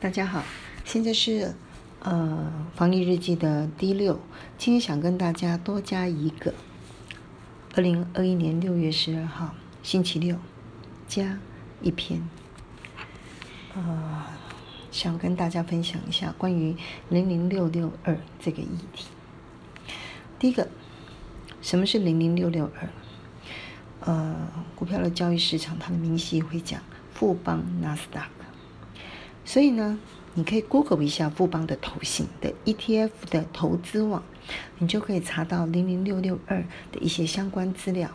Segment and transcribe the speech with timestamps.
[0.00, 0.42] 大家好，
[0.82, 1.54] 现在是
[1.98, 4.18] 呃防疫日记的第六，
[4.56, 6.54] 今天想跟大家多加一个，
[7.74, 10.38] 二零二一年六月十二号星期六
[11.06, 11.38] 加
[11.82, 12.26] 一篇，
[13.74, 14.24] 呃，
[14.90, 16.74] 想跟大家分享一下关于
[17.10, 19.04] 零零六六二这个议题。
[20.38, 20.66] 第一个，
[21.60, 22.88] 什么是零零六六二？
[24.00, 26.80] 呃，股票的交易市场，它的明细会讲
[27.12, 28.39] 富邦纳斯达克。
[29.50, 29.98] 所以呢，
[30.34, 34.22] 你可以 Google 一下富邦的投信的 ETF 的投资网，
[34.78, 38.08] 你就可以查到零零六六二的一些相关资料。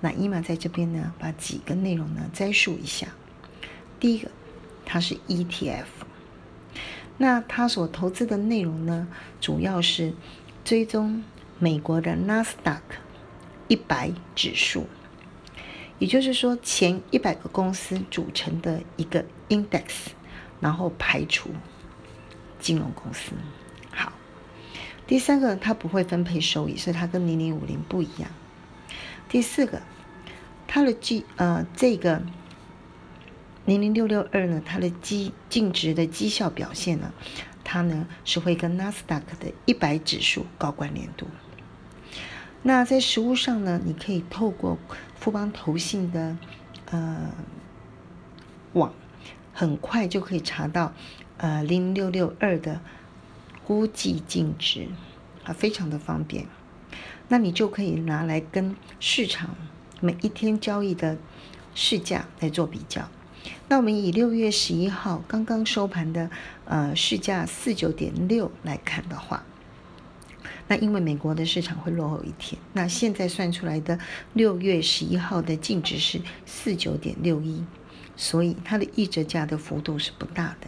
[0.00, 3.08] 那伊玛在这边呢，把几个内容呢摘述一下。
[3.98, 4.30] 第一个，
[4.86, 5.86] 它是 ETF，
[7.16, 9.08] 那它所投资的内容呢，
[9.40, 10.14] 主要是
[10.64, 11.24] 追踪
[11.58, 12.98] 美国的纳斯达克
[13.66, 14.86] 一百指数，
[15.98, 20.12] 也就是说前一百个公司组成的一个 index。
[20.60, 21.50] 然后排除
[22.58, 23.32] 金融公司。
[23.90, 24.12] 好，
[25.06, 28.30] 第三个，它不会分配收益，所以它跟零零五零不一样。
[29.28, 29.80] 第四个，
[30.66, 32.22] 它的绩呃这个
[33.64, 37.12] 零零六六二呢，它的绩净值的绩效表现呢，
[37.62, 41.26] 它呢是会跟纳斯达克的一百指数高关联度。
[42.62, 44.76] 那在实物上呢，你可以透过
[45.14, 46.36] 富邦投信的
[46.90, 47.30] 呃
[48.72, 48.92] 网。
[49.58, 50.92] 很快就可以查到，
[51.36, 52.80] 呃，零六六二的
[53.64, 54.86] 估计净值，
[55.42, 56.46] 啊，非常的方便。
[57.26, 59.56] 那你就可以拿来跟市场
[60.00, 61.18] 每一天交易的
[61.74, 63.08] 市价来做比较。
[63.66, 66.30] 那我们以六月十一号刚刚收盘的
[66.64, 69.42] 呃市价四九点六来看的话，
[70.68, 73.98] 那因为美国的市场会落后一天，那现在算出来的
[74.34, 77.64] 六月十一号的净值是四九点六一。
[78.18, 80.66] 所以它的溢折价的幅度是不大的。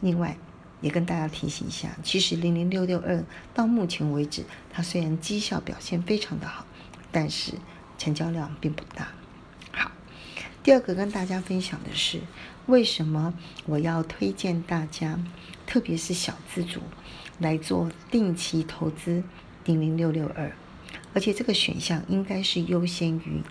[0.00, 0.36] 另外，
[0.80, 6.66] 也跟大家提醒一下，其实零零六六二到目前为止，它虽然绩效表现非常的好，
[7.10, 7.52] 但是
[7.96, 9.08] 成交量并不大。
[9.70, 9.92] 好，
[10.62, 12.20] 第二个跟大家分享的是，
[12.66, 13.32] 为什么
[13.66, 15.18] 我要推荐大家，
[15.66, 16.80] 特别是小资族
[17.38, 19.22] 来做定期投资
[19.64, 20.52] 零零六六二，
[21.14, 23.42] 而且这个选项应该是优先于。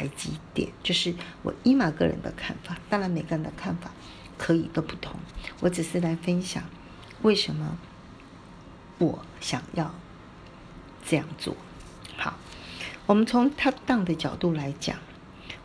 [0.00, 2.78] 台积电，就是我伊玛个人的看法。
[2.88, 3.90] 当然，每个人的看法
[4.38, 5.20] 可以都不同。
[5.60, 6.62] 我只是来分享
[7.20, 7.76] 为什么
[8.96, 9.94] 我想要
[11.04, 11.54] 这样做。
[12.16, 12.38] 好，
[13.04, 14.96] 我们从 top down 的角度来讲，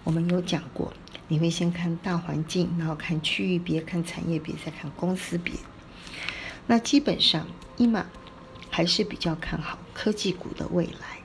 [0.04, 0.92] 我们有讲过，
[1.30, 5.54] 你会先看大环境，然后看区域别、看产业别，再看公司别。
[6.68, 7.48] 那基本上，
[7.78, 8.06] 伊玛
[8.70, 11.22] 还是比较看好科技股的未来，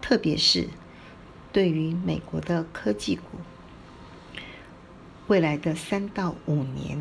[0.00, 0.68] 特别是。
[1.52, 3.22] 对于美国的科技股，
[5.28, 7.00] 未来的三到五年，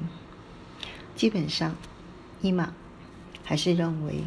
[1.16, 1.76] 基本上，
[2.42, 2.74] 伊玛
[3.44, 4.24] 还是认为，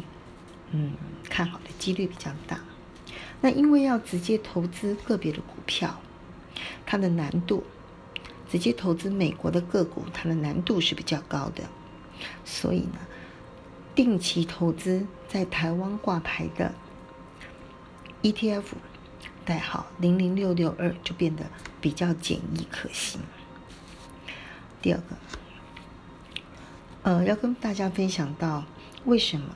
[0.71, 0.93] 嗯，
[1.29, 2.59] 看好的几率比较大。
[3.41, 5.99] 那因为要直接投资个别的股票，
[6.85, 7.63] 它的难度，
[8.49, 11.63] 直接投资美国的个股，它的难度是比较高的。
[12.45, 12.99] 所以呢，
[13.95, 16.71] 定期投资在台湾挂牌的
[18.21, 18.63] ETF。
[19.51, 21.43] 代号零零六六二就变得
[21.81, 23.19] 比较简易可行。
[24.81, 25.03] 第二个，
[27.01, 28.63] 呃，要跟大家分享到
[29.03, 29.53] 为什么？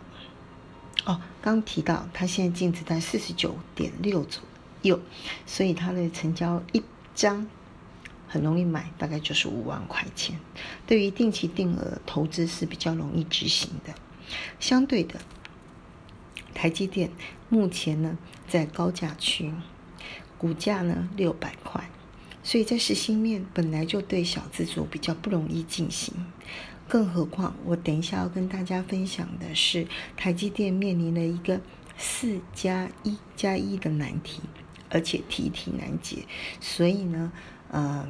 [1.06, 4.44] 哦，刚提到它现在净值在四十九点六左
[4.81, 5.00] 右，
[5.45, 6.83] 所以它的成交一
[7.13, 7.47] 张
[8.27, 10.38] 很容易买，大概就是五万块钱。
[10.85, 13.95] 对于定期定额投资是比较容易执行的。
[14.59, 15.22] 相对的，
[16.53, 17.09] 台积电
[17.47, 18.17] 目前呢
[18.50, 19.53] 在高价区。
[20.45, 21.89] 股价呢六百块，
[22.44, 26.13] 所以在实心面本来就对小资族比较不容易进行，
[26.88, 31.59] 更何况我等一下要跟大家分享的是台积电面临了一个
[31.97, 34.39] 四加一加一的难题，
[34.91, 36.28] 而且题题难解，
[36.62, 37.31] 所以呢，
[37.72, 38.07] 呃，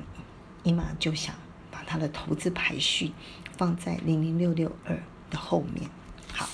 [0.64, 1.34] 伊玛就想
[1.72, 3.14] 把它的投资排序
[3.56, 5.90] 放在零零六六二的后面。
[6.34, 6.50] 好，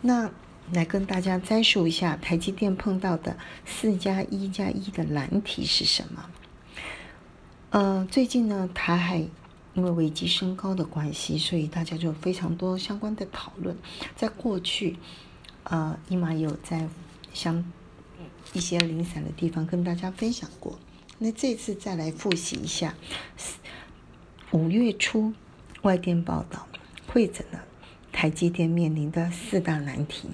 [0.00, 0.30] 那。
[0.72, 6.30] 来跟大家摘述一下台积电碰到的四加一加一的难题是什么？
[7.70, 9.26] 呃，最近呢，台海
[9.74, 13.76] 因为危机升高的关系，所以大家就非常多相关的讨论。
[14.16, 14.96] 在过去，
[15.64, 16.88] 呃，伊玛有在
[17.32, 17.64] 相
[18.52, 20.78] 一些零散的地方跟大家分享过。
[21.18, 22.94] 那这次再来复习一下，
[24.50, 25.32] 五月初
[25.82, 26.66] 外电报道
[27.06, 27.64] 会诊了
[28.12, 30.28] 台积电面临的四大难题。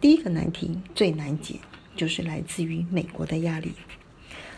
[0.00, 1.56] 第一个难题最难解，
[1.96, 3.72] 就是来自于美国的压力。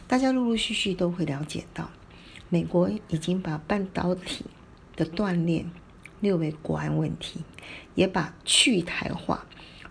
[0.06, 1.90] 大家陆陆续续都会了解到，
[2.50, 4.44] 美国已经把半导体
[4.96, 5.70] 的锻炼
[6.20, 7.40] 列为国安问题，
[7.94, 9.46] 也把去台化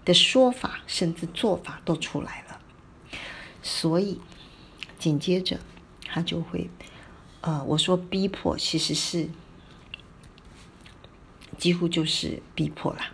[0.06, 2.60] 的说法甚至做法都出来了。
[3.64, 4.20] 所以
[5.00, 5.60] 紧接着
[6.06, 6.70] 他就会，
[7.42, 9.30] 呃，我说逼迫其实是
[11.58, 13.12] 几乎就是逼迫啦。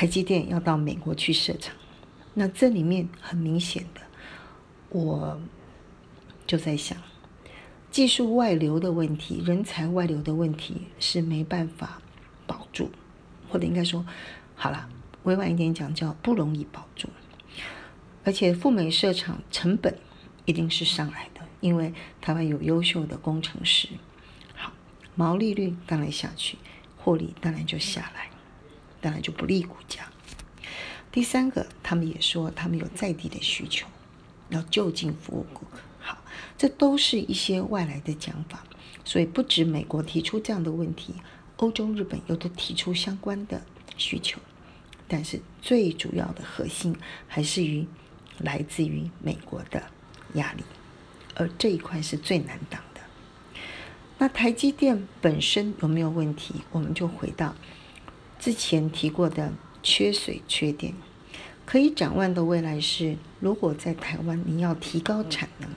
[0.00, 1.76] 台积电要到美国去设厂，
[2.32, 4.00] 那这里面很明显的，
[4.88, 5.38] 我
[6.46, 6.96] 就在想。
[7.90, 12.00] 技术外流的问题，人才外流的问题是没办法
[12.46, 12.90] 保住，
[13.50, 14.02] 或者应该说，
[14.54, 14.88] 好了，
[15.24, 17.06] 委婉一点讲叫不容易保住。
[18.24, 19.94] 而且赴美设厂成本
[20.46, 21.92] 一定是上来的，因为
[22.22, 23.86] 台湾有优秀的工程师，
[24.56, 24.72] 好，
[25.14, 26.56] 毛利率当然下去，
[26.96, 28.29] 获利当然就下来，
[29.00, 30.08] 当然就不利股价。
[31.12, 33.86] 第三个，他们也说他们有在地的需求，
[34.50, 35.80] 要就近服务顾客。
[36.00, 36.18] 好
[36.56, 38.62] 这都是一些外来的讲法，
[39.04, 41.14] 所以不止美国提出这样的问题，
[41.56, 43.62] 欧洲、日本又都提出相关的
[43.96, 44.38] 需求，
[45.08, 46.94] 但是最主要的核心
[47.26, 47.86] 还是于
[48.38, 49.82] 来自于美国的
[50.34, 50.62] 压力，
[51.34, 53.00] 而这一块是最难挡的。
[54.18, 56.54] 那台积电本身有没有问题？
[56.70, 57.54] 我们就回到
[58.40, 59.52] 之前提过的
[59.82, 60.94] 缺水缺电，
[61.64, 65.70] 可以展望的未来是，如果在台湾你要提高产能。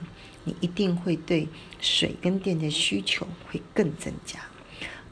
[0.46, 1.48] 你一定会对
[1.80, 4.40] 水跟电的需求会更增加，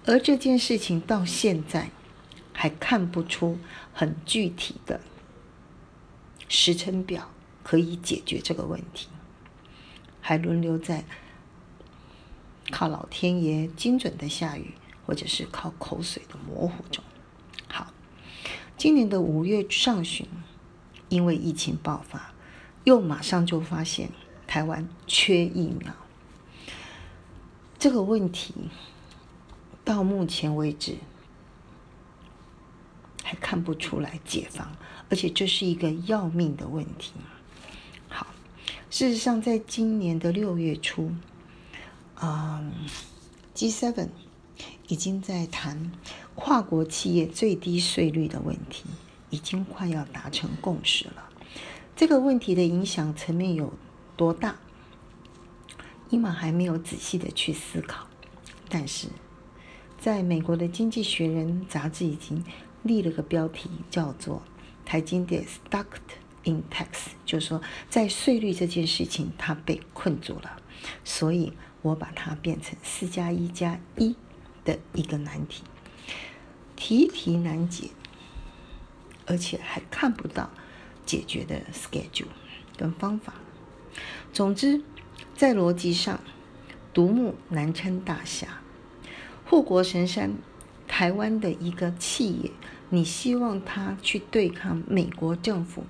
[0.04, 1.88] 而这件事情到现在
[2.52, 3.58] 还看不出
[3.94, 5.00] 很具体的
[6.50, 7.30] 时程表
[7.62, 9.08] 可以解决这个问题，
[10.20, 11.02] 还轮流在
[12.70, 14.74] 靠老天爷精准的下雨，
[15.06, 17.02] 或者是靠口水的模糊中。
[18.82, 20.26] 今年的五月上旬，
[21.08, 22.34] 因为疫情爆发，
[22.82, 24.10] 又马上就发现。
[24.44, 25.94] 台湾缺疫苗
[27.78, 28.52] 这个问题，
[29.84, 30.96] 到目前为止
[33.22, 34.72] 还看不出来解放，
[35.08, 37.12] 而且这是一个要命的问题。
[38.08, 38.26] 好，
[38.90, 41.12] 事实上，在今年的六月初，
[42.20, 42.72] 嗯
[43.54, 44.08] ，G7
[44.88, 45.92] 已经在谈
[46.34, 48.84] 跨国企业最低税率的问题，
[49.30, 51.28] 已经快要达成共识了。
[51.94, 53.72] 这个问题的影响层面有。
[54.14, 54.56] 多大？
[56.10, 58.06] 伊玛还没有仔细的去思考，
[58.68, 59.08] 但是
[59.98, 62.44] 在美国的《经济学人》杂志已经
[62.82, 64.42] 立了个标题，叫做
[64.84, 65.86] “台积电 stuck
[66.44, 70.60] in tax”，就是说在税率这件事情，它被困住了。
[71.02, 74.14] 所以我把它变成“四加一加一”
[74.62, 75.64] 的一个难题，
[76.84, 77.90] 题题难解，
[79.24, 80.50] 而且还看不到
[81.06, 82.26] 解决的 schedule
[82.76, 83.34] 跟方法。
[84.32, 84.82] 总之，
[85.32, 86.18] 在逻辑上，
[86.92, 88.60] 独木难撑大侠。
[89.44, 90.32] 护国神山，
[90.88, 92.50] 台湾的一个企业，
[92.90, 95.84] 你希望他去对抗美国政府？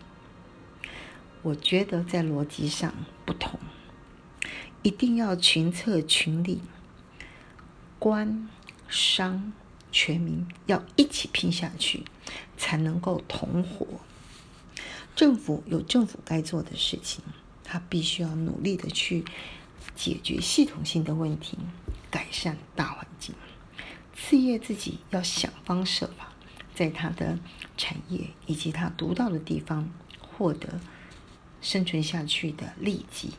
[1.40, 2.92] 我觉得在逻辑上
[3.24, 3.58] 不同，
[4.82, 6.60] 一定要群策群力，
[7.98, 8.46] 官
[8.90, 9.54] 商
[9.92, 12.02] 全民要一起拼下去，
[12.56, 13.86] 才能够同活。
[15.14, 17.22] 政府有政府该做的事情。
[17.64, 19.24] 他必须要努力的去
[19.96, 21.56] 解决系统性的问题，
[22.10, 23.34] 改善大环境。
[24.14, 26.34] 次业自己要想方设法，
[26.74, 27.38] 在他的
[27.78, 30.80] 产业以及他独到的地方获得
[31.62, 33.30] 生存下去的利基。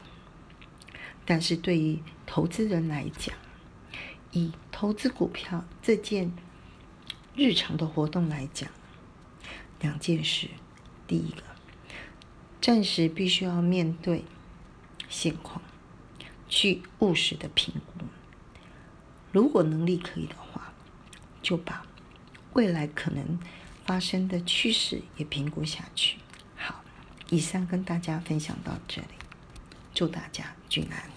[1.26, 3.36] 但是对于投资人来讲，
[4.34, 6.34] 以投资股票这件
[7.36, 8.70] 日常的活动来讲，
[9.80, 10.50] 两件事，
[11.08, 11.44] 第一个。
[12.60, 14.24] 暂时必须要面对
[15.10, 15.62] 现况，
[16.48, 18.06] 去务实的评估。
[19.32, 20.74] 如果能力可以的话，
[21.42, 21.86] 就把
[22.54, 23.38] 未来可能
[23.86, 26.18] 发生的趋势也评估下去。
[26.56, 26.84] 好，
[27.30, 29.08] 以上跟大家分享到这里，
[29.94, 31.10] 祝大家均安。